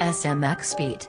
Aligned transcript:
SMX 0.00 0.76
beat. 0.76 1.08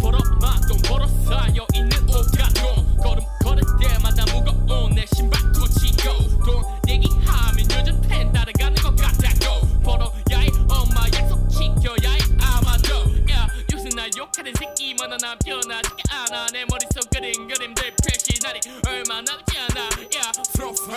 벌어 0.00 0.18
막돈 0.40 0.78
벌어 0.88 1.06
쌓여 1.24 1.66
있는 1.74 1.90
옷과 2.08 2.48
돈 2.54 2.96
걸음 2.98 3.22
걸을 3.42 3.62
때마다 3.80 4.24
무거운 4.32 4.94
내 4.94 5.04
신발 5.14 5.40
고치고. 5.52 6.44
돈 6.44 6.62
얘기하면 6.88 7.58
요즘 7.78 8.00
팬 8.02 8.32
따라가는 8.32 8.74
것 8.82 8.96
같다고. 8.96 9.66
벌어야 9.82 10.40
해. 10.40 10.48
엄마 10.68 11.06
약속 11.14 11.48
지켜야 11.48 12.10
해. 12.10 12.18
아마도. 12.40 13.14
야 13.30 13.46
요새 13.72 13.88
날 13.94 14.10
욕하는 14.16 14.52
새끼만 14.58 15.10
난 15.18 15.38
변하지가 15.44 16.24
않아. 16.24 16.46
내 16.52 16.64
머릿속 16.64 17.08
그림 17.10 17.46
그림들 17.48 17.94
표시나리. 18.02 18.60
얼마 18.86 19.20
남지 19.22 19.53
않아 19.53 19.53
야 19.53 19.53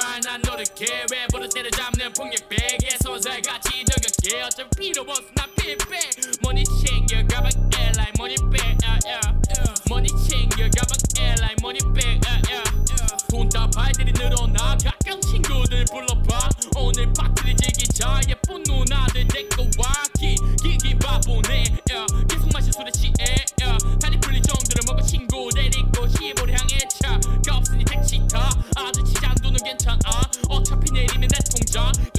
I 0.01 0.37
know 0.37 0.55
the 0.57 0.65
care. 0.75 1.05
Where 1.09 1.27
for 1.31 1.39
the 1.39 1.49
state 1.49 1.65
of 1.65 1.71
time, 1.71 1.93
then 1.97 2.11
pull 2.11 2.27
your 2.27 2.43
bag. 2.49 2.83
Yes, 2.83 3.05
I 3.05 3.09
was 3.09 3.25
like, 3.25 3.47
I 3.47 3.57
got 3.57 3.73
you, 3.73 3.85
dug. 3.85 4.03
I'll 4.43 4.51
tell 4.51 4.67
Money 6.43 6.63
change, 6.83 7.11
you 7.11 7.23
grab 7.23 7.45
a 7.45 8.17
money 8.17 8.37
back. 8.51 8.77
Uh, 8.85 8.99
uh. 9.09 9.75
Money 9.89 10.09
change, 10.29 10.57
you 10.57 10.70
grab 10.70 10.91
a 10.91 11.61
money. 11.61 11.96
from 31.58 31.66
John. 31.66 32.16